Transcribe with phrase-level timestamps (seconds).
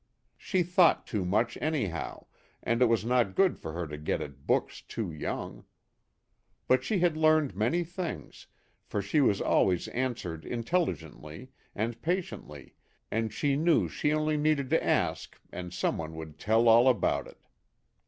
[0.39, 2.25] She thought too much anyhow,
[2.63, 5.63] and it was not good for her to get at books too young.
[6.67, 8.47] But she had learned many things,
[8.83, 12.73] for she was always answered intelligently and patiently
[13.11, 17.27] and she knew she only needed to ask and some one would" tell all about
[17.27, 17.37] it."